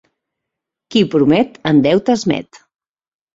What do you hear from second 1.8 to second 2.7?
deute es met.